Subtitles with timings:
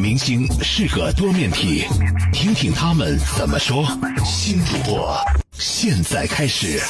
[0.00, 1.84] 明星是个多面体，
[2.32, 3.86] 听听他们怎么说。
[4.24, 5.14] 新主播
[5.60, 6.80] 现在开始。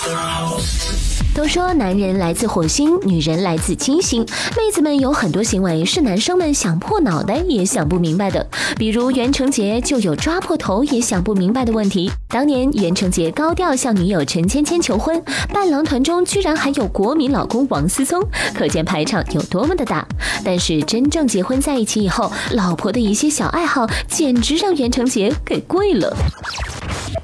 [1.34, 4.22] 都说男人来自火星，女人来自金星。
[4.56, 12.12] 妹子们有很多行为是男生们想破脑袋也想不明白的，比如袁成杰就有抓破头也想不明白的问题。
[12.28, 15.20] 当年袁成杰高调向女友陈芊芊求婚，
[15.52, 18.22] 伴郎团中居然还有国民老公王思聪，
[18.54, 20.06] 可见排场有多么的大。
[20.44, 26.16] 但是真正结婚在一起以后，老婆的一些小爱好简直让袁成杰给跪了。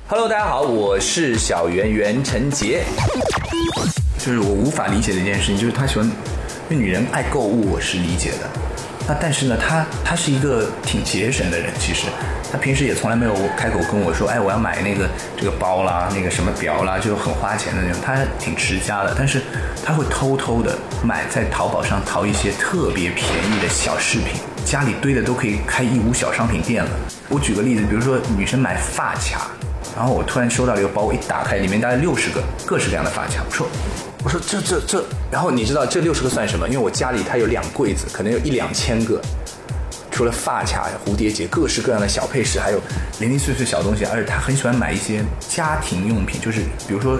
[0.09, 2.83] Hello，大家好，我是小袁袁成杰。
[4.19, 6.05] 就是我无法理解的一件事情，就是他喜欢，
[6.69, 8.49] 因为女人爱购物，我是理解的。
[9.07, 12.07] 那但是呢，他他是一个挺节省的人，其实
[12.51, 18.03] 他平时也从来没有开口跟我说，哎，我要买那个这个包啦，那个什么表啦，就很花钱的那种。
[18.05, 19.41] 他挺持家的，但是
[19.85, 26.91] 他会偷偷的买在淘宝上淘一些特别便宜的小饰品，家里堆的都可以开义乌小商品店了。
[27.29, 29.49] 我举个例子，比如说女生买发卡。
[29.97, 33.43] 然后我突然收到了一个包，我一打开，里面大概六十个各式各样的发卡。
[33.49, 33.67] 我说，
[34.23, 36.69] 我说这这这，然后你知道这六十个算什么？
[36.69, 39.19] 因为我家里它有两柜子，可能有一两千个，
[40.11, 42.81] 除了发卡、蝴蝶结，各式各样的小配饰，还有
[43.21, 44.05] 零零碎碎小东西。
[44.05, 47.19] 而且他很喜欢买一些家庭用品，就是比如说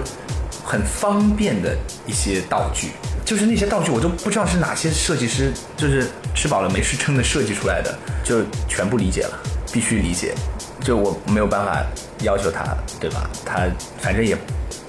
[0.63, 2.89] 很方便的一些道具，
[3.25, 6.05] 就是那些道具我都不知道是哪些设计师就是
[6.35, 9.39] 吃饱了没事撑的设计出来的，就全部理解了，
[9.73, 10.35] 必须理解。
[10.81, 11.83] 就我没有办法
[12.21, 13.29] 要求他，对吧？
[13.45, 13.67] 他
[13.99, 14.37] 反正也，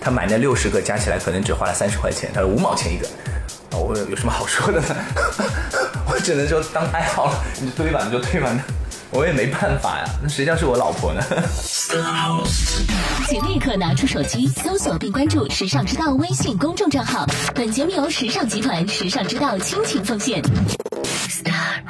[0.00, 3.06] 他买那六十个加起来可能只花了三十块钱，他说五毛钱一个，
[3.72, 4.96] 啊，我有什么好说的呢？
[6.10, 8.50] 我只能说当爱好了，你就堆吧，你就推吧，
[9.10, 10.04] 我也没办法呀。
[10.22, 11.22] 那谁叫是我老婆呢？
[13.28, 17.26] 请立刻拿出手机搜索并关注“时尚之道”微信公众账号。
[17.54, 20.42] 本节目由时尚集团时尚之道倾情奉献。
[21.28, 21.82] Star